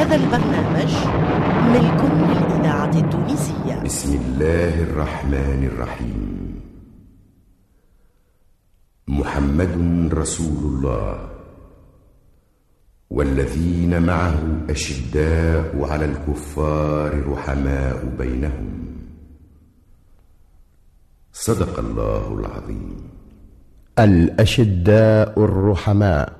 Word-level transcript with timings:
هذا 0.00 0.16
البرنامج 0.16 0.92
ملك 1.72 2.04
للإذاعة 2.04 2.96
التونسية. 2.96 3.82
بسم 3.84 4.14
الله 4.14 4.82
الرحمن 4.82 5.68
الرحيم. 5.72 6.60
محمد 9.08 10.08
رسول 10.14 10.74
الله. 10.74 11.28
والذين 13.10 14.02
معه 14.02 14.38
أشداء 14.70 15.84
على 15.90 16.04
الكفار 16.04 17.32
رحماء 17.32 18.04
بينهم. 18.18 18.86
صدق 21.32 21.78
الله 21.78 22.38
العظيم. 22.38 23.10
الأشداء 23.98 25.44
الرحماء. 25.44 26.39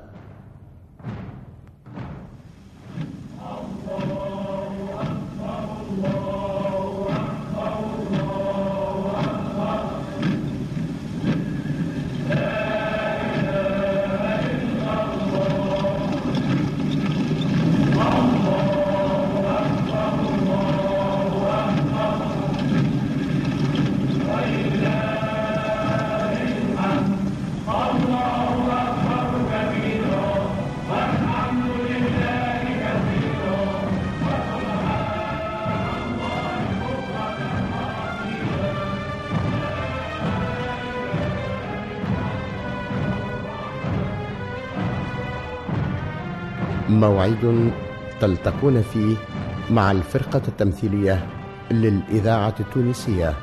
موعد 47.00 47.72
تلتقون 48.20 48.82
فيه 48.82 49.16
مع 49.70 49.90
الفرقة 49.90 50.42
التمثيلية 50.48 51.26
للإذاعة 51.70 52.54
التونسية. 52.60 53.34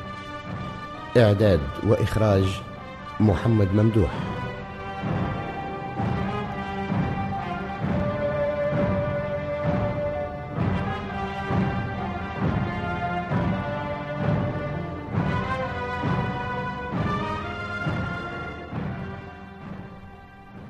إعداد 1.18 1.60
وإخراج 1.88 2.62
محمد 3.20 3.68
ممدوح. 3.74 4.12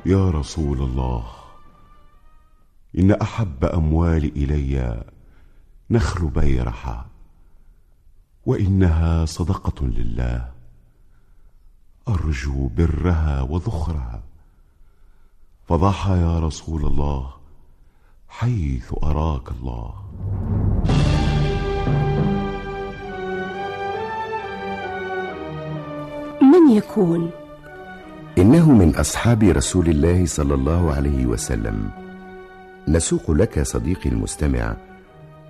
يا 0.05 0.29
رسول 0.29 0.77
الله 0.77 1.36
إن 2.97 3.11
أحب 3.11 3.65
أموالي 3.65 4.27
إلي 4.27 5.03
نخل 5.89 6.27
بيرحة 6.27 7.05
وإنها 8.45 9.25
صدقة 9.25 9.87
لله. 9.87 10.51
أرجو 12.07 12.67
برها 12.67 13.41
وذخرها. 13.41 14.23
فضحى 15.67 16.11
يا 16.11 16.39
رسول 16.39 16.85
الله 16.85 17.33
حيث 18.29 18.93
أراك 19.03 19.51
الله. 19.51 19.93
من 26.41 26.71
يكون؟ 26.71 27.31
إنه 28.37 28.71
من 28.71 28.95
أصحاب 28.95 29.43
رسول 29.43 29.89
الله 29.89 30.25
صلى 30.25 30.53
الله 30.53 30.93
عليه 30.93 31.25
وسلم. 31.25 32.06
نسوق 32.87 33.31
لك 33.31 33.63
صديقي 33.63 34.09
المستمع 34.09 34.75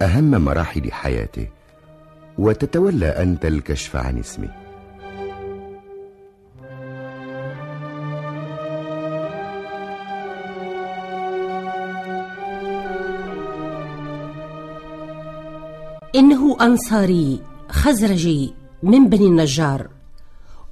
أهم 0.02 0.32
مراحل 0.32 0.92
حياته 0.92 1.48
وتتولى 2.38 3.06
أنت 3.06 3.46
الكشف 3.46 3.96
عن 3.96 4.20
اسمه. 4.20 4.50
إنه 16.16 16.58
أنصاري 16.62 17.42
خزرجي 17.70 18.54
من 18.84 19.10
بني 19.10 19.28
النجار. 19.28 19.88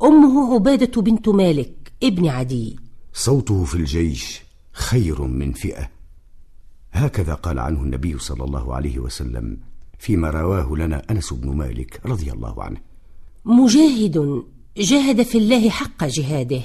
أمه 0.03 0.53
عبادة 0.53 1.01
بنت 1.01 1.29
مالك 1.29 1.91
ابن 2.03 2.27
عدي. 2.27 2.79
صوته 3.13 3.63
في 3.63 3.75
الجيش 3.75 4.41
خير 4.73 5.21
من 5.21 5.51
فئة. 5.51 5.94
هكذا 6.95 7.33
قال 7.33 7.59
عنه 7.59 7.83
النبي 7.83 8.17
صلى 8.19 8.43
الله 8.43 8.75
عليه 8.75 8.99
وسلم 8.99 9.57
فيما 9.99 10.29
رواه 10.29 10.75
لنا 10.75 11.01
أنس 11.11 11.33
بن 11.33 11.55
مالك 11.55 12.01
رضي 12.05 12.31
الله 12.31 12.63
عنه. 12.63 12.77
مجاهد 13.45 14.43
جاهد 14.77 15.21
في 15.23 15.37
الله 15.37 15.69
حق 15.69 16.03
جهاده 16.03 16.61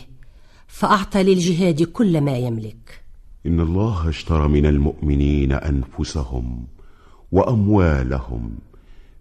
فأعطى 0.66 1.22
للجهاد 1.22 1.82
كل 1.82 2.20
ما 2.20 2.36
يملك. 2.38 3.02
إن 3.46 3.60
الله 3.60 4.08
اشترى 4.08 4.48
من 4.48 4.66
المؤمنين 4.66 5.52
أنفسهم 5.52 6.66
وأموالهم 7.32 8.58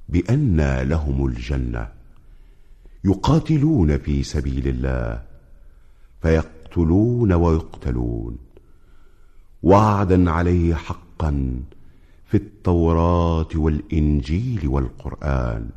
بأن 0.09 0.81
لهم 0.81 1.25
الجنة 1.25 1.87
يقاتلون 3.05 3.97
في 3.97 4.23
سبيل 4.23 4.67
الله 4.67 5.23
فيقتلون 6.21 7.33
ويقتلون. 7.33 8.37
وعدا 9.63 10.31
عليه 10.31 10.75
حقا 10.75 11.61
في 12.25 12.37
التوراة 12.37 13.47
والإنجيل 13.55 14.67
والقرآن. 14.67 15.69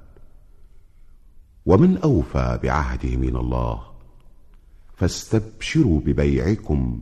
ومن 1.67 1.99
أوفى 1.99 2.59
بعهده 2.63 3.17
من 3.17 3.37
الله 3.37 3.83
فاستبشروا 4.97 6.01
ببيعكم 6.01 7.01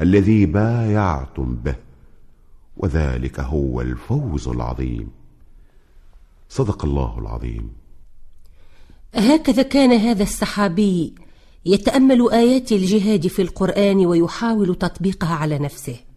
الذي 0.00 0.46
بايعتم 0.46 1.54
به 1.54 1.74
وذلك 2.76 3.40
هو 3.40 3.80
الفوز 3.80 4.48
العظيم. 4.48 5.10
صدق 6.48 6.84
الله 6.84 7.18
العظيم. 7.18 7.70
هكذا 9.14 9.62
كان 9.62 9.92
هذا 9.92 10.22
السحابي 10.22 11.14
يتأمل 11.66 12.30
آيات 12.30 12.72
الجهاد 12.72 13.26
في 13.26 13.42
القرآن 13.42 14.06
ويحاول 14.06 14.74
تطبيقها 14.74 15.34
على 15.34 15.58
نفسه. 15.58 16.07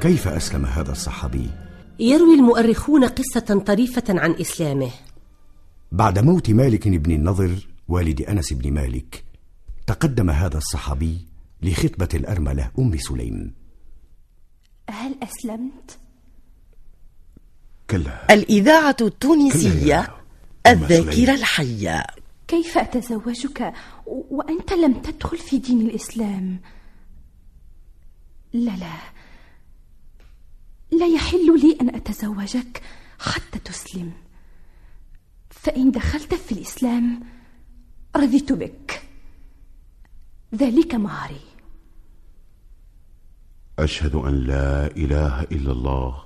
كيف 0.00 0.28
أسلم 0.28 0.66
هذا 0.66 0.92
الصحابي؟ 0.92 1.50
يروي 1.98 2.34
المؤرخون 2.34 3.04
قصة 3.04 3.62
طريفة 3.66 4.04
عن 4.08 4.32
إسلامه 4.32 4.90
بعد 5.92 6.18
موت 6.18 6.50
مالك 6.50 6.88
بن 6.88 7.12
النضر 7.12 7.68
والد 7.88 8.22
أنس 8.22 8.52
بن 8.52 8.72
مالك 8.72 9.24
تقدم 9.86 10.30
هذا 10.30 10.58
الصحابي 10.58 11.26
لخطبة 11.62 12.08
الأرملة 12.14 12.70
أم 12.78 12.96
سليم 12.98 13.54
هل 14.90 15.14
أسلمت؟ 15.22 15.98
كلا 17.90 18.34
الإذاعة 18.34 18.96
كلا 18.98 19.06
التونسية 19.08 20.00
أم 20.66 20.72
الذاكرة 20.82 21.10
سليم. 21.12 21.30
الحية 21.30 22.06
كيف 22.48 22.78
أتزوجك 22.78 23.72
وأنت 24.06 24.72
لم 24.72 24.92
تدخل 24.94 25.38
في 25.38 25.58
دين 25.58 25.80
الإسلام؟ 25.80 26.60
لا 28.52 28.70
لا 28.76 29.19
لا 30.92 31.06
يحل 31.06 31.60
لي 31.60 31.78
أن 31.80 31.94
أتزوجك 31.94 32.82
حتى 33.18 33.58
تسلم. 33.64 34.12
فإن 35.50 35.90
دخلت 35.90 36.34
في 36.34 36.52
الإسلام 36.52 37.22
رضيت 38.16 38.52
بك. 38.52 39.02
ذلك 40.54 40.94
مهري 40.94 41.40
أشهد 43.78 44.14
أن 44.14 44.34
لا 44.34 44.86
إله 44.96 45.42
إلا 45.42 45.72
الله 45.72 46.22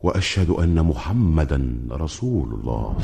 وأشهد 0.00 0.50
أن 0.50 0.82
محمدا 0.82 1.78
رسول 1.90 2.54
الله. 2.54 2.96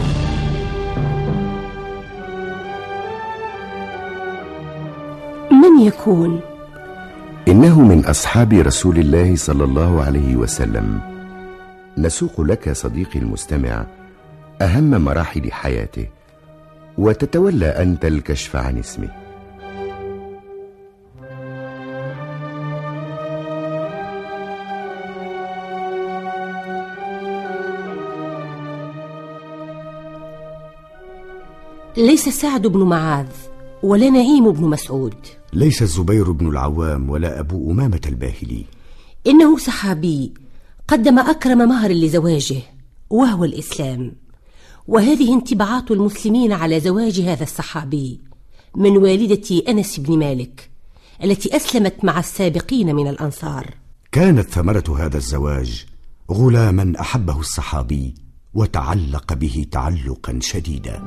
من 5.51 5.81
يكون؟ 5.81 6.58
إنه 7.49 7.81
من 7.81 8.05
أصحاب 8.05 8.53
رسول 8.53 8.99
الله 8.99 9.37
صلى 9.37 9.65
الله 9.65 10.03
عليه 10.03 10.37
وسلم. 10.37 11.01
نسوق 11.99 12.41
لك 12.41 12.73
صديقي 12.73 13.19
المستمع 13.19 13.87
أهم 14.63 14.91
مراحل 14.91 15.53
حياته 15.53 16.07
وتتولى 16.99 17.67
أنت 17.67 18.05
الكشف 18.05 18.57
عن 18.57 18.79
اسمه. 18.79 19.09
ليس 31.97 32.29
سعد 32.29 32.67
بن 32.67 32.83
معاذ. 32.83 33.27
ولا 33.83 34.11
نعيم 34.11 34.53
بن 34.53 34.65
مسعود. 34.65 35.15
ليس 35.53 35.83
الزبير 35.83 36.33
بن 36.33 36.49
العوام 36.49 37.11
ولا 37.11 37.41
أبو 37.41 37.71
أمامة 37.71 38.01
الباهلي. 38.07 38.65
إنه 39.27 39.59
صحابي 39.59 40.33
قدم 40.89 41.19
أكرم 41.19 41.59
مهر 41.59 41.93
لزواجه 41.93 42.63
وهو 43.11 43.45
الإسلام. 43.45 44.13
وهذه 44.89 45.35
انطباعات 45.35 45.91
المسلمين 45.91 46.53
على 46.53 46.81
زواج 46.81 47.21
هذا 47.21 47.43
الصحابي 47.43 48.21
من 48.77 48.97
والدة 48.97 49.63
أنس 49.69 50.01
بن 50.01 50.19
مالك 50.19 50.71
التي 51.25 51.57
أسلمت 51.57 52.05
مع 52.05 52.19
السابقين 52.19 52.95
من 52.95 53.09
الأنصار. 53.09 53.75
كانت 54.13 54.49
ثمرة 54.49 55.07
هذا 55.07 55.17
الزواج 55.17 55.87
غلاما 56.31 56.93
أحبه 57.01 57.41
الصحابي 57.41 58.15
وتعلق 58.55 59.35
به 59.35 59.67
تعلقا 59.71 60.39
شديدا. 60.43 61.03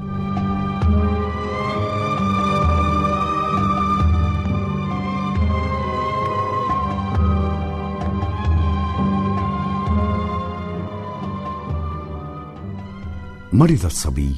مرض 13.54 13.86
الصبي 13.86 14.36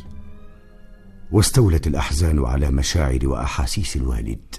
واستولت 1.31 1.88
الأحزان 1.88 2.45
على 2.45 2.71
مشاعر 2.71 3.27
وأحاسيس 3.27 3.95
الوالد. 3.95 4.56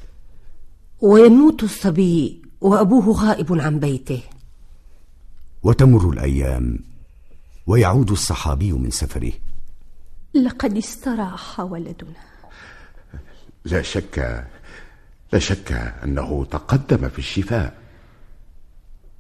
ويموت 1.00 1.62
الصبي 1.62 2.42
وأبوه 2.60 3.24
غائب 3.24 3.60
عن 3.60 3.78
بيته. 3.78 4.22
وتمر 5.62 6.10
الأيام 6.10 6.78
ويعود 7.66 8.10
الصحابي 8.10 8.72
من 8.72 8.90
سفره. 8.90 9.32
لقد 10.34 10.76
استراح 10.76 11.60
ولدنا. 11.60 12.24
لا 13.64 13.82
شك 13.82 14.46
لا 15.32 15.38
شك 15.38 15.72
أنه 16.04 16.44
تقدم 16.44 17.08
في 17.08 17.18
الشفاء. 17.18 17.78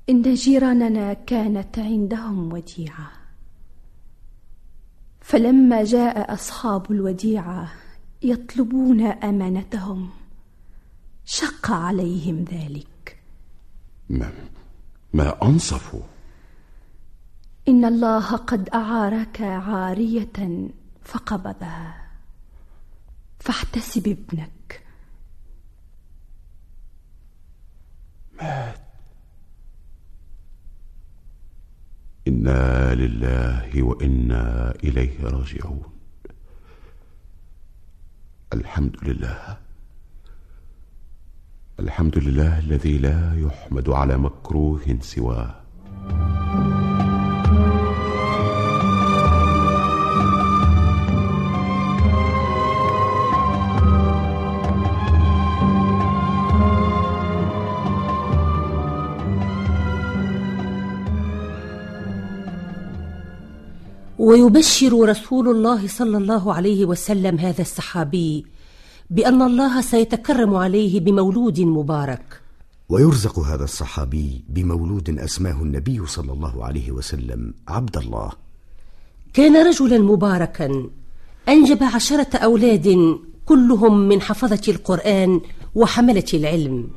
إن 0.08 0.34
جيراننا 0.34 1.12
كانت 1.12 1.78
عندهم 1.78 2.52
وديعة. 2.52 3.23
فلما 5.24 5.84
جاء 5.84 6.34
أصحاب 6.34 6.92
الوديعة 6.92 7.72
يطلبون 8.22 9.00
أمانتهم 9.06 10.10
شق 11.24 11.70
عليهم 11.70 12.44
ذلك. 12.44 13.22
ما, 14.08 14.32
ما 15.12 15.42
أنصفوا؟ 15.42 16.02
إن 17.68 17.84
الله 17.84 18.36
قد 18.36 18.68
أعارك 18.68 19.40
عارية 19.40 20.68
فقبضها. 21.04 22.10
فاحتسب 23.38 24.08
ابنك. 24.08 24.82
إنا 32.28 32.94
لله 32.94 33.82
وإنا 33.82 34.74
إليه 34.84 35.24
راجعون. 35.24 35.82
الحمد 38.52 38.96
لله. 39.02 39.58
الحمد 41.80 42.18
لله 42.18 42.58
الذي 42.58 42.98
لا 42.98 43.34
يحمد 43.36 43.90
على 43.90 44.16
مكروه 44.16 44.98
سواه. 45.00 45.63
ويبشر 64.24 64.92
رسول 65.08 65.48
الله 65.48 65.88
صلى 65.88 66.16
الله 66.16 66.54
عليه 66.54 66.84
وسلم 66.84 67.38
هذا 67.38 67.62
الصحابي 67.62 68.46
بأن 69.10 69.42
الله 69.42 69.80
سيتكرم 69.80 70.54
عليه 70.54 71.00
بمولود 71.00 71.60
مبارك. 71.60 72.40
ويرزق 72.88 73.38
هذا 73.38 73.64
الصحابي 73.64 74.44
بمولود 74.48 75.18
أسماه 75.18 75.62
النبي 75.62 76.06
صلى 76.06 76.32
الله 76.32 76.64
عليه 76.64 76.92
وسلم 76.92 77.54
عبد 77.68 77.96
الله. 77.96 78.30
كان 79.34 79.66
رجلا 79.66 79.98
مباركا 79.98 80.88
أنجب 81.48 81.82
عشرة 81.82 82.36
أولاد 82.36 83.18
كلهم 83.46 84.08
من 84.08 84.20
حفظة 84.20 84.64
القرآن 84.68 85.40
وحملة 85.74 86.30
العلم. 86.34 86.88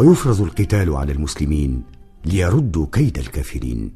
ويفرض 0.00 0.40
القتال 0.40 0.96
على 0.96 1.12
المسلمين 1.12 1.82
ليردوا 2.24 2.86
كيد 2.92 3.18
الكافرين. 3.18 3.92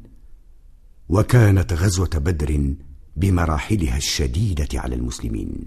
وكانت 1.09 1.73
غزوة 1.73 2.09
بدر 2.15 2.73
بمراحلها 3.15 3.97
الشديدة 3.97 4.67
على 4.73 4.95
المسلمين. 4.95 5.63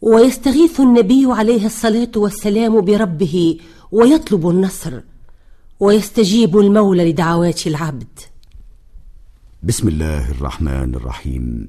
ويستغيث 0.00 0.80
النبي 0.80 1.26
عليه 1.28 1.66
الصلاة 1.66 2.10
والسلام 2.16 2.80
بربه 2.80 3.58
ويطلب 3.92 4.48
النصر. 4.48 5.00
ويستجيب 5.80 6.58
المولى 6.58 7.10
لدعوات 7.10 7.66
العبد. 7.66 8.18
بسم 9.62 9.88
الله 9.88 10.30
الرحمن 10.30 10.94
الرحيم. 10.94 11.68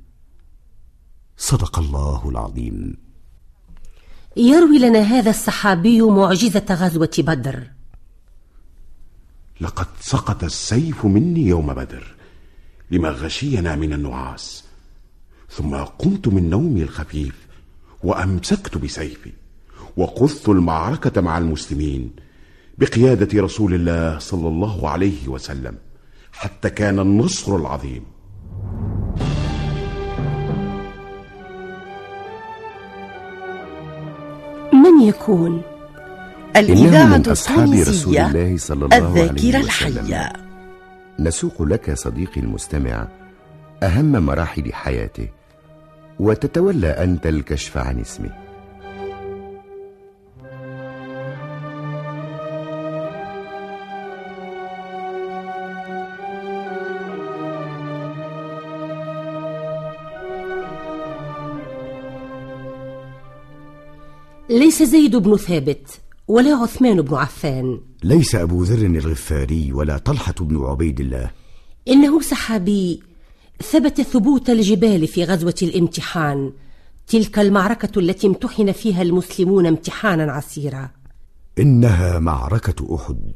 صدق 1.41 1.79
الله 1.79 2.29
العظيم. 2.29 2.97
يروي 4.37 4.79
لنا 4.79 4.99
هذا 4.99 5.29
الصحابي 5.29 6.01
معجزة 6.01 6.65
غزوة 6.71 7.11
بدر. 7.17 7.67
لقد 9.61 9.87
سقط 10.01 10.43
السيف 10.43 11.05
مني 11.05 11.47
يوم 11.47 11.73
بدر 11.73 12.15
لما 12.91 13.09
غشينا 13.09 13.75
من 13.75 13.93
النعاس 13.93 14.63
ثم 15.49 15.75
قمت 15.75 16.27
من 16.27 16.49
نومي 16.49 16.83
الخفيف 16.83 17.47
وأمسكت 18.03 18.77
بسيفي 18.77 19.31
وقذت 19.97 20.49
المعركة 20.49 21.21
مع 21.21 21.37
المسلمين 21.37 22.11
بقيادة 22.77 23.41
رسول 23.41 23.73
الله 23.73 24.19
صلى 24.19 24.47
الله 24.47 24.89
عليه 24.89 25.27
وسلم 25.27 25.77
حتى 26.31 26.69
كان 26.69 26.99
النصر 26.99 27.55
العظيم. 27.55 28.03
يكون؟ 35.01 35.61
الإذاعة 36.55 37.17
من 37.17 37.29
أصحاب 37.29 37.73
رسول 37.73 38.17
الله 38.17 38.57
صلى 38.57 38.85
الله 38.85 38.95
عليه 38.95 39.29
الذاكرة 39.29 39.59
وسلم 39.59 39.61
الحية 39.61 40.33
نسوق 41.19 41.61
لك 41.61 41.93
صديقي 41.93 42.41
المستمع 42.41 43.07
أهم 43.83 44.11
مراحل 44.11 44.73
حياته 44.73 45.27
وتتولى 46.19 46.87
أنت 46.87 47.27
الكشف 47.27 47.77
عن 47.77 47.99
اسمه 47.99 48.40
ليس 64.51 64.83
زيد 64.83 65.15
بن 65.15 65.37
ثابت 65.37 65.99
ولا 66.27 66.55
عثمان 66.55 67.01
بن 67.01 67.15
عفان. 67.15 67.79
ليس 68.03 68.35
أبو 68.35 68.63
ذر 68.63 68.85
الغفاري 68.85 69.73
ولا 69.73 69.97
طلحة 69.97 70.33
بن 70.39 70.57
عبيد 70.65 70.99
الله. 70.99 71.31
إنه 71.87 72.21
سحابي 72.21 73.03
ثبت 73.71 74.01
ثبوت 74.01 74.49
الجبال 74.49 75.07
في 75.07 75.23
غزوة 75.23 75.55
الامتحان 75.61 76.51
تلك 77.07 77.39
المعركة 77.39 77.99
التي 77.99 78.27
امتحن 78.27 78.71
فيها 78.71 79.01
المسلمون 79.01 79.65
امتحانا 79.65 80.31
عسيرا. 80.31 80.89
إنها 81.59 82.19
معركة 82.19 82.95
أحد. 82.95 83.31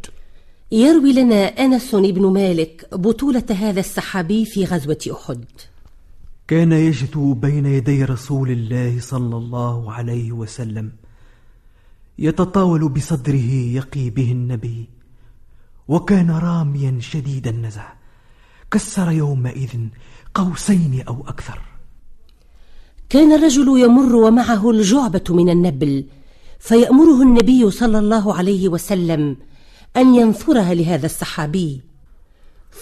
يروي 0.72 1.14
لنا 1.14 1.46
أنس 1.46 1.96
بن 1.96 2.26
مالك 2.26 2.88
بطولة 2.94 3.46
هذا 3.50 3.80
السحابي 3.80 4.46
في 4.46 4.66
غزوة 4.66 5.00
أحد. 5.12 5.46
كان 6.48 6.72
يجدو 6.72 7.34
بين 7.34 7.66
يدي 7.66 8.04
رسول 8.04 8.52
الله 8.52 9.00
صلى 9.00 9.38
الله 9.38 9.92
عليه 9.92 10.32
وسلم 10.32 10.92
يتطاول 12.20 12.90
بصدره 12.90 13.52
يقي 13.52 14.10
به 14.10 14.32
النبي 14.32 14.90
وكان 15.88 16.32
راميا 16.32 16.98
شديد 17.00 17.48
النزع 17.48 17.94
كسر 18.72 19.12
يومئذ 19.12 19.88
قوسين 20.34 21.04
أو 21.08 21.28
أكثر. 21.28 21.62
كان 23.10 23.34
الرجل 23.34 23.80
يمر 23.80 24.16
ومعه 24.16 24.72
الجعبة 24.72 25.24
من 25.30 25.50
النبل 25.50 26.06
فيأمره 26.60 27.22
النبي 27.22 27.72
صلى 27.72 28.00
الله 28.00 28.34
عليه 28.34 28.70
وسلم 28.70 29.38
أن 29.98 30.16
ينثرها 30.16 30.74
لهذا 30.74 31.06
الصحابي 31.06 31.82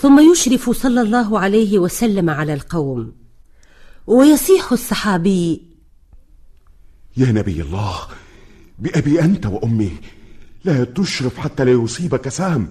ثم 0.01 0.31
يشرف 0.31 0.69
صلى 0.69 1.01
الله 1.01 1.39
عليه 1.39 1.79
وسلم 1.79 2.29
على 2.29 2.53
القوم 2.53 3.13
ويصيح 4.07 4.71
الصحابي 4.71 5.61
يا 7.17 7.31
نبي 7.31 7.61
الله 7.61 7.95
بأبي 8.83 9.21
أنت 9.21 9.45
وأمي. 9.45 9.91
لا 10.65 10.83
تشرف 10.83 11.37
حتى 11.37 11.65
لا 11.65 11.71
يصيبك 11.71 12.29
سهم. 12.29 12.67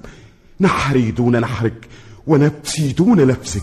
نحري 0.61 1.11
دون 1.11 1.41
نحرك 1.41 1.89
ونفسي 2.27 2.93
دون 2.93 3.27
نفسك. 3.27 3.63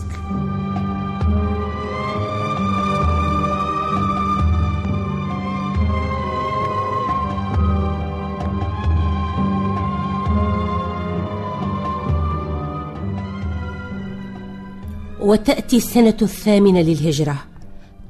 وتأتي 15.20 15.76
السنة 15.76 16.16
الثامنة 16.22 16.80
للهجرة. 16.80 17.44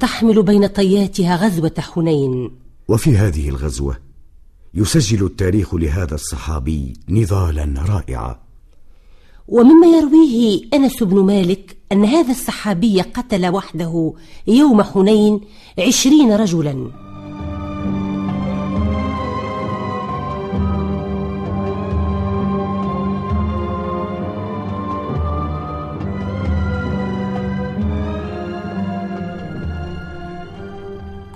تحمل 0.00 0.42
بين 0.42 0.66
طياتها 0.66 1.36
غزوة 1.36 1.74
حنين. 1.78 2.50
وفي 2.88 3.16
هذه 3.16 3.48
الغزوة 3.48 4.09
يسجل 4.74 5.26
التاريخ 5.26 5.74
لهذا 5.74 6.14
الصحابي 6.14 6.92
نضالا 7.08 7.74
رائعا. 7.88 8.38
ومما 9.48 9.86
يرويه 9.86 10.62
أنس 10.74 11.02
بن 11.02 11.16
مالك 11.24 11.76
أن 11.92 12.04
هذا 12.04 12.30
الصحابي 12.30 13.00
قتل 13.00 13.46
وحده 13.46 14.12
يوم 14.46 14.82
حنين 14.82 15.40
عشرين 15.78 16.32
رجلا. 16.32 17.09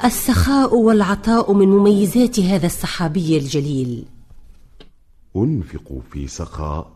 السخاء 0.04 0.76
والعطاء 0.76 1.52
من 1.52 1.68
مميزات 1.68 2.40
هذا 2.40 2.66
الصحابي 2.66 3.38
الجليل. 3.38 4.04
أنفق 5.36 6.02
في 6.10 6.26
سخاء 6.26 6.92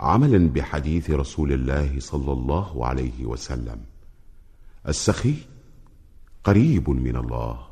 عملا 0.00 0.48
بحديث 0.48 1.10
رسول 1.10 1.52
الله 1.52 2.00
صلى 2.00 2.32
الله 2.32 2.86
عليه 2.86 3.26
وسلم. 3.26 3.80
السخي 4.88 5.34
قريب 6.44 6.90
من 6.90 7.16
الله 7.16 7.66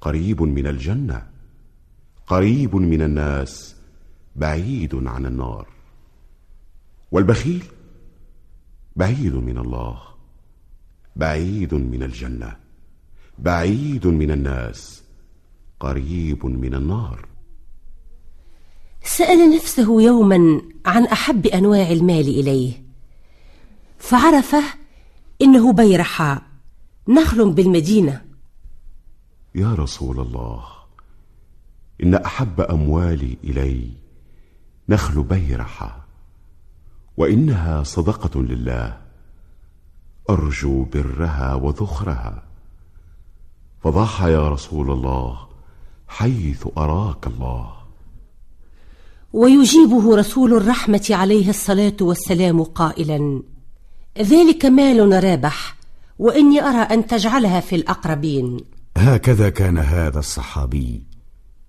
قريب 0.00 0.42
من 0.42 0.66
الجنة 0.66 1.26
قريب 2.26 2.76
من 2.76 3.02
الناس 3.02 3.76
بعيد 4.36 4.94
عن 4.94 5.26
النار. 5.26 5.66
والبخيل 7.10 7.64
بعيد 8.96 9.34
من 9.34 9.58
الله 9.58 9.98
بعيد 11.16 11.74
من 11.74 12.02
الجنة. 12.02 12.61
بعيد 13.38 14.06
من 14.06 14.30
الناس 14.30 15.02
قريب 15.80 16.46
من 16.46 16.74
النار. 16.74 17.28
سأل 19.04 19.54
نفسه 19.56 20.02
يوما 20.02 20.62
عن 20.86 21.04
أحب 21.04 21.46
أنواع 21.46 21.90
المال 21.90 22.28
إليه 22.28 22.82
فعرفه 23.98 24.62
إنه 25.42 25.72
بيرحاء 25.72 26.42
نخل 27.08 27.52
بالمدينة. 27.52 28.24
يا 29.54 29.74
رسول 29.74 30.20
الله 30.20 30.64
إن 32.02 32.14
أحب 32.14 32.60
أموالي 32.60 33.38
إلي 33.44 33.90
نخل 34.88 35.22
بيرحة 35.22 36.06
وإنها 37.16 37.82
صدقة 37.82 38.42
لله 38.42 39.00
أرجو 40.30 40.84
برها 40.84 41.54
وذخرها. 41.54 42.42
فضح 43.84 44.22
يا 44.22 44.48
رسول 44.48 44.90
الله 44.90 45.38
حيث 46.08 46.66
أراك 46.78 47.26
الله. 47.26 47.72
ويجيبه 49.32 50.16
رسول 50.16 50.54
الرحمة 50.54 51.06
عليه 51.10 51.48
الصلاة 51.48 51.96
والسلام 52.00 52.62
قائلا 52.62 53.42
ذلك 54.18 54.64
مال 54.66 55.24
رابح 55.24 55.76
وإني 56.18 56.62
أرى 56.62 56.82
أن 56.94 57.06
تجعلها 57.06 57.60
في 57.60 57.76
الأقربين. 57.76 58.60
هكذا 58.96 59.50
كان 59.50 59.78
هذا 59.78 60.18
الصحابي. 60.18 61.02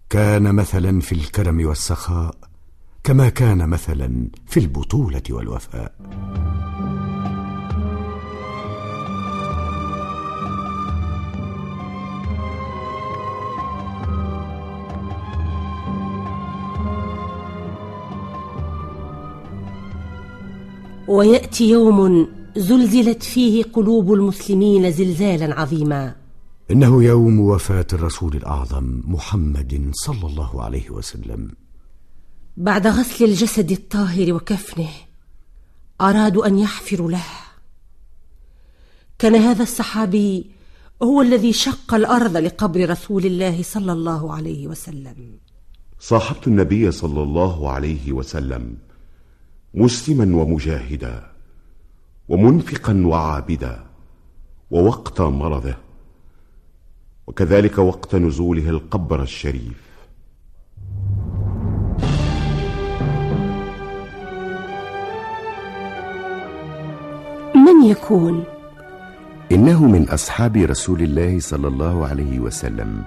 كان 0.10 0.55
مثلا 0.55 1.00
في 1.00 1.12
الكرم 1.12 1.65
والسخاء 1.65 2.36
كما 3.03 3.29
كان 3.29 3.70
مثلا 3.70 4.27
في 4.46 4.60
البطولة 4.60 5.24
والوفاء. 5.29 5.96
ويأتي 21.08 21.70
يوم 21.70 22.28
زلزلت 22.58 23.24
فيه 23.24 23.64
قلوب 23.64 24.14
المسلمين 24.14 24.92
زلزالا 24.92 25.60
عظيما. 25.60 26.16
إنه 26.72 27.04
يوم 27.04 27.40
وفاة 27.40 27.88
الرسول 27.94 28.36
الأعظم 28.36 29.02
محمد 29.06 29.92
صلى 29.94 30.28
الله 30.28 30.64
عليه 30.64 30.90
وسلم. 30.90 31.52
بعد 32.58 32.88
غسل 32.88 33.26
الجسد 33.26 33.72
الطاهر 33.72 34.34
وكفنه 34.34 34.90
أرادوا 36.02 36.48
أن 36.48 36.60
يحفروا 36.60 37.12
له. 37.12 37.26
كان 39.20 39.36
هذا 39.36 39.64
الصحابي 39.64 40.52
هو 41.04 41.22
الذي 41.22 41.54
شق 41.54 41.94
الأرض 41.94 42.38
لقبر 42.38 42.90
رسول 42.90 43.26
الله 43.26 43.64
صلى 43.64 43.92
الله 43.92 44.34
عليه 44.34 44.68
وسلم. 44.68 45.16
صاحبت 46.00 46.48
النبي 46.48 46.92
صلى 46.92 47.24
الله 47.24 47.72
عليه 47.72 48.12
وسلم 48.12 48.78
مسلما 49.75 50.42
ومجاهدا 50.42 51.24
ومنفقا 52.30 53.03
وعابدا 53.06 53.84
ووقت 54.72 55.22
مرضه 55.22 55.75
وكذلك 57.27 57.77
وقت 57.77 58.15
نزوله 58.15 58.70
القبر 58.70 59.22
الشريف. 59.22 59.82
من 67.56 67.84
يكون؟ 67.86 68.44
إنه 69.51 69.88
من 69.88 70.10
أصحاب 70.10 70.58
رسول 70.58 71.01
الله 71.01 71.39
صلى 71.39 71.68
الله 71.68 72.08
عليه 72.08 72.39
وسلم. 72.39 73.03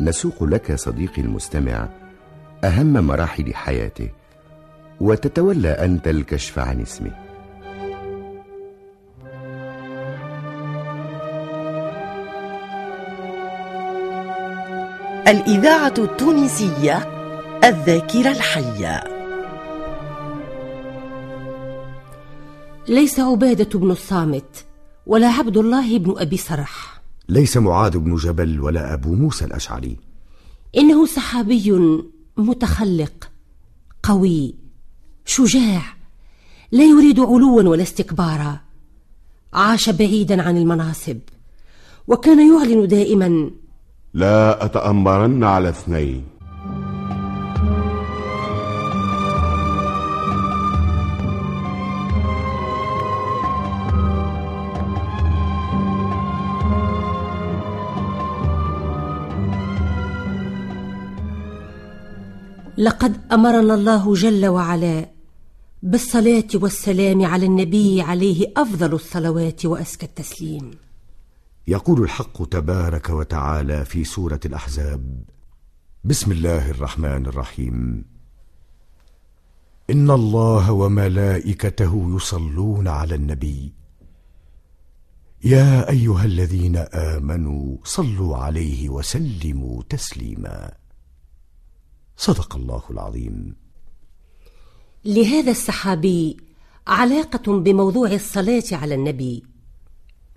نسوق 0.00 0.44
لك 0.44 0.74
صديقي 0.74 1.22
المستمع 1.22 1.88
أهم 2.64 2.92
مراحل 2.92 3.54
حياته. 3.54 4.21
وتتولى 5.02 5.68
أنت 5.68 6.08
الكشف 6.08 6.58
عن 6.58 6.80
اسمه. 6.80 7.10
الإذاعة 15.28 15.94
التونسية 15.98 16.96
الذاكرة 17.64 18.30
الحية. 18.30 19.04
ليس 22.88 23.20
عبادة 23.20 23.78
بن 23.78 23.90
الصامت 23.90 24.64
ولا 25.06 25.28
عبد 25.28 25.56
الله 25.56 25.98
بن 25.98 26.14
أبي 26.18 26.36
سرح. 26.36 27.02
ليس 27.28 27.56
معاذ 27.56 27.98
بن 27.98 28.14
جبل 28.14 28.60
ولا 28.60 28.94
أبو 28.94 29.14
موسى 29.14 29.44
الأشعري. 29.44 29.96
إنه 30.78 31.06
صحابي 31.06 31.72
متخلق 32.36 33.30
قوي 34.02 34.54
شجاع. 35.24 35.82
لا 36.72 36.84
يريد 36.84 37.20
علوا 37.20 37.62
ولا 37.62 37.82
استكبارا 37.82 38.60
عاش 39.52 39.90
بعيدا 39.90 40.42
عن 40.42 40.56
المناصب. 40.56 41.18
وكان 42.08 42.54
يعلن 42.54 42.88
دائما 42.88 43.50
لا 44.14 44.64
أتأمرن 44.64 45.44
على 45.44 45.68
اثنين. 45.68 46.31
لقد 62.82 63.20
أمرنا 63.32 63.74
الله 63.74 64.14
جل 64.14 64.46
وعلا 64.46 65.10
بالصلاة 65.82 66.48
والسلام 66.54 67.24
على 67.24 67.46
النبي 67.46 68.02
عليه 68.02 68.52
أفضل 68.56 68.92
الصلوات 68.92 69.66
وأزكى 69.66 70.06
التسليم. 70.06 70.70
يقول 71.68 72.02
الحق 72.02 72.48
تبارك 72.48 73.10
وتعالى 73.10 73.84
في 73.84 74.04
سورة 74.04 74.40
الأحزاب 74.44 75.22
بسم 76.04 76.32
الله 76.32 76.70
الرحمن 76.70 77.26
الرحيم. 77.26 78.04
إن 79.90 80.10
الله 80.10 80.72
وملائكته 80.72 82.16
يصلون 82.16 82.88
على 82.88 83.14
النبي. 83.14 83.72
يا 85.44 85.90
أيها 85.90 86.24
الذين 86.24 86.76
آمنوا 86.76 87.76
صلوا 87.84 88.36
عليه 88.36 88.88
وسلموا 88.88 89.82
تسليما. 89.88 90.81
صدق 92.22 92.56
الله 92.56 92.82
العظيم. 92.90 93.54
لهذا 95.04 95.50
الصحابي 95.50 96.36
علاقة 96.86 97.60
بموضوع 97.60 98.12
الصلاة 98.12 98.62
على 98.72 98.94
النبي. 98.94 99.42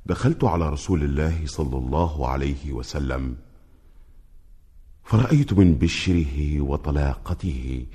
دخلت 0.06 0.44
على 0.44 0.70
رسول 0.70 1.04
الله 1.04 1.42
صلى 1.46 1.78
الله 1.78 2.28
عليه 2.28 2.72
وسلم 2.72 3.36
فرأيت 5.04 5.54
من 5.54 5.76
بشره 5.76 6.62
وطلاقته 6.62 7.86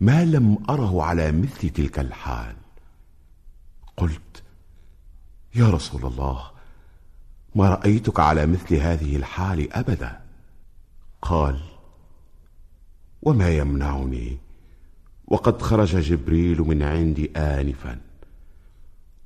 ما 0.00 0.24
لم 0.24 0.58
أره 0.70 1.02
على 1.02 1.32
مثل 1.32 1.70
تلك 1.70 1.98
الحال. 1.98 2.56
قلت 3.96 4.42
يا 5.54 5.70
رسول 5.70 6.06
الله 6.06 6.50
ما 7.54 7.68
رأيتك 7.68 8.20
على 8.20 8.46
مثل 8.46 8.74
هذه 8.74 9.16
الحال 9.16 9.72
أبدا؟ 9.72 10.20
قال 11.22 11.73
وما 13.24 13.50
يمنعني. 13.50 14.38
وقد 15.26 15.62
خرج 15.62 15.96
جبريل 15.96 16.60
من 16.60 16.82
عندي 16.82 17.30
آنفا 17.36 18.00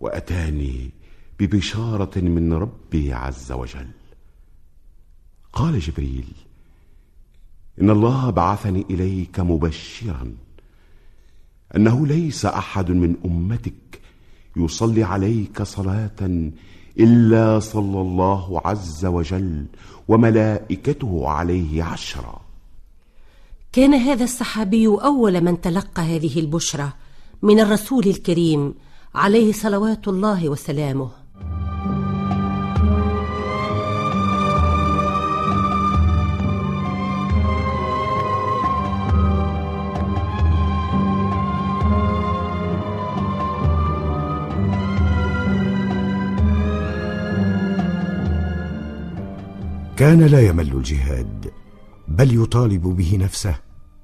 وأتاني 0.01 0.91
ببشارة 1.41 2.19
من 2.21 2.53
ربي 2.53 3.13
عز 3.13 3.53
وجل. 3.53 3.89
قال 5.53 5.81
جبريل 5.81 6.27
إن 7.81 7.91
الله 7.91 8.31
بعثني 8.31 8.87
إليك 8.91 9.41
مبشرا 9.41 10.33
أنه 11.77 12.07
ليس 12.07 12.47
أحد 12.47 12.91
من 12.91 13.17
أمتك 13.25 14.01
يصلي 14.57 15.05
عليك 15.05 15.63
صلاة 15.63 16.51
إلا 16.99 17.61
صلى 17.61 18.01
الله 18.01 18.63
عز 18.65 19.07
وجل 19.07 19.67
وملائكته 20.09 21.29
عليه 21.29 21.83
عشرًا. 21.83 22.48
كان 23.73 23.95
هذا 23.95 24.25
الصحابي 24.25 24.87
أول 24.87 25.41
من 25.41 25.61
تلقى 25.61 26.03
هذه 26.03 26.41
البشرى 26.41 26.93
من 27.43 27.61
الرسول 27.61 28.07
الكريم 28.07 28.75
عليه 29.15 29.53
صلوات 29.53 30.09
الله 30.09 30.49
وسلامه. 30.49 31.11
كان 49.97 50.23
لا 50.27 50.41
يمل 50.41 50.73
الجهاد. 50.73 51.51
بل 52.09 52.43
يطالب 52.43 52.83
به 52.83 53.17
نفسه 53.17 53.57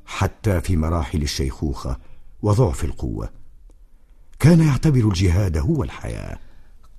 حتى 0.06 0.60
في 0.60 0.76
مراحل 0.76 1.22
الشيخوخة 1.22 1.98
وضعف 2.42 2.84
القوة. 2.84 3.28
كان 4.38 4.60
يعتبر 4.60 5.08
الجهاد 5.08 5.56
هو 5.56 5.82
الحياة. 5.82 6.38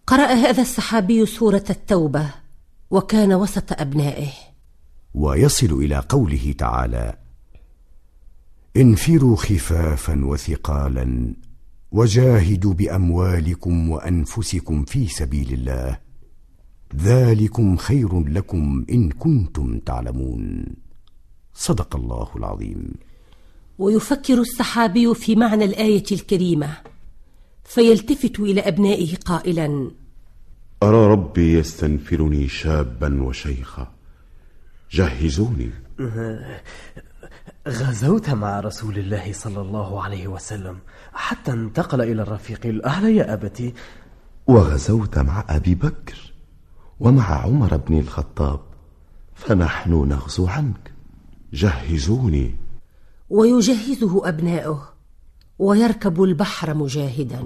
قرأ 0.08 0.34
هذا 0.34 0.62
الصحابي 0.62 1.26
سورة 1.26 1.63
التوبة 1.70 2.30
وكان 2.91 3.34
وسط 3.34 3.82
أبنائه. 3.82 4.32
ويصل 5.13 5.74
إلى 5.74 6.00
قوله 6.10 6.56
تعالى 6.58 7.18
انفروا 8.78 9.36
خفافا 9.36 10.26
وثقالا 10.26 11.34
وجاهدوا 11.91 12.74
بأموالكم 12.74 13.89
وأنفسكم 13.89 14.86
في 14.86 15.08
سبيل 15.08 15.54
الله. 15.54 16.00
ذلكم 16.96 17.78
خير 17.78 18.28
لكم 18.28 18.86
إن 18.89 19.10
كنتم 19.10 19.80
تعلمون. 19.80 20.65
صدق 21.56 21.96
الله 21.96 22.30
العظيم. 22.36 22.94
ويفكر 23.80 24.34
الصحابي 24.34 25.13
في 25.13 25.36
معنى 25.36 25.65
الآية 25.65 26.04
الكريمة 26.12 26.78
فيلتفت 27.63 28.39
إلى 28.39 28.62
أبنائه 28.62 29.15
قائلا 29.15 29.91
أرى 30.84 31.08
ربي 31.08 31.60
يستنفرني 31.60 32.48
شابا 32.48 33.24
وشيخا. 33.24 33.91
جهزوني. 34.91 35.70
غزوت 37.68 38.30
مع 38.30 38.60
رسول 38.60 38.98
الله 38.98 39.34
صلى 39.34 39.62
الله 39.62 40.04
عليه 40.04 40.28
وسلم 40.28 40.80
حتى 41.13 41.52
انتقل 41.52 42.02
إلى 42.02 42.22
الرفيق 42.22 42.65
الأعلى 42.65 43.15
يا 43.15 43.34
أبتي. 43.34 43.74
وغزوت 44.48 45.18
مع 45.18 45.46
أبي 45.50 45.76
بكر 45.76 46.34
ومع 47.00 47.41
عمر 47.46 47.78
بن 47.78 48.00
الخطاب 48.00 48.60
فنحن 49.36 49.91
نغزو 49.91 50.48
عنك. 50.48 50.94
جهزوني. 51.56 52.56
ويجهزه 53.30 54.30
أبناؤه 54.30 54.89
ويركب 55.60 56.24
البحر 56.24 56.74
مجاهدا. 56.74 57.44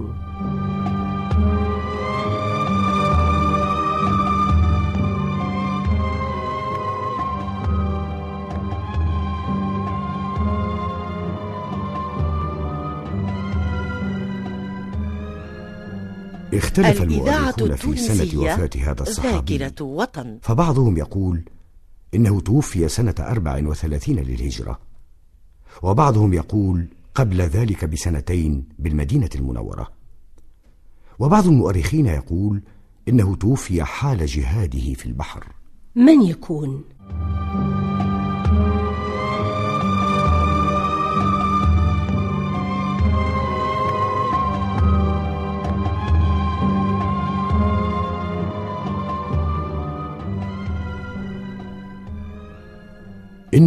اختلف 16.54 17.02
المؤرخون 17.02 17.76
في 17.76 17.96
سنة 17.96 18.40
وفاة 18.40 18.70
هذا 18.76 19.02
الصحابي 19.02 19.56
ذاكرة 19.56 19.84
وطن 19.84 20.38
فبعضهم 20.42 20.96
يقول 20.96 21.44
إنه 22.14 22.40
توفي 22.40 22.88
سنة 22.88 23.14
أربع 23.20 23.60
وثلاثين 23.64 24.16
للهجرة. 24.18 24.78
وبعضهم 25.82 26.32
يقول 26.32 26.86
قبل 27.14 27.40
ذلك 27.40 27.84
بسنتين 27.84 28.64
بالمدينة 28.78 29.30
المنورة. 29.34 29.88
وبعض 31.18 31.46
المؤرخين 31.46 32.06
يقول 32.06 32.62
إنه 33.08 33.36
توفي 33.36 33.84
حال 33.84 34.26
جهاده 34.26 34.94
في 34.94 35.06
البحر. 35.06 35.46
من 35.96 36.22
يكون؟ 36.22 36.84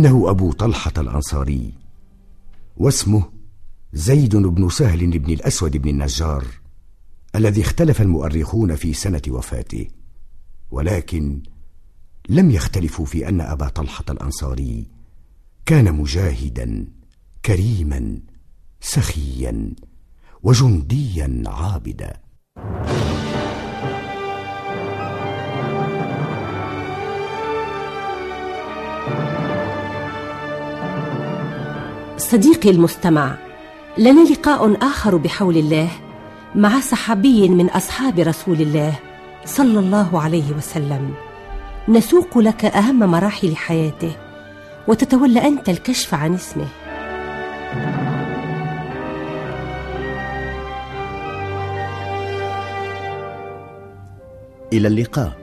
إنه 0.04 0.30
أبو 0.30 0.52
طلحة 0.52 0.92
الأنصاري 0.98 1.74
واسمه 2.78 3.24
زيد 3.94 4.36
بن 4.36 4.70
سهل 4.70 5.20
بن 5.20 5.34
الأسود 5.34 5.78
بن 5.78 5.90
النجار 5.90 6.46
الذي 7.36 7.62
اختلف 7.62 8.02
المؤرخون 8.02 8.76
في 8.76 8.94
سنة 8.94 9.22
وفاته 9.28 9.88
ولكن 10.72 11.42
لم 12.30 12.52
يختلفوا 12.52 13.06
في 13.06 13.30
أن 13.30 13.42
أبا 13.42 13.68
طلحة 13.68 14.06
الأنصاري 14.10 14.88
كان 15.66 15.94
مجاهدا 15.94 16.88
كريما 17.46 18.20
سخيا 18.82 19.74
وجنديا 20.44 21.44
عابدا. 21.48 22.14
صديقي 32.18 32.70
المستمع 32.70 33.36
لنا 33.98 34.22
لقاء 34.22 34.78
آخر 34.82 35.18
بحول 35.18 35.58
الله 35.58 35.90
مع 36.56 36.80
صحابي 36.80 37.50
من 37.50 37.70
أصحاب 37.70 38.20
رسول 38.20 38.62
الله 38.62 39.00
صلى 39.46 39.80
الله 39.80 40.22
عليه 40.22 40.52
وسلم. 40.58 41.14
نسوق 41.90 42.38
لك 42.38 42.66
أهم 42.66 43.00
مراحل 43.00 43.56
حياته 43.56 44.16
وتتولى 44.88 45.48
أنت 45.48 45.70
الكشف 45.70 46.14
عن 46.14 46.34
اسمه. 46.34 46.68
إلى 54.74 54.88
اللقاء. 54.88 55.43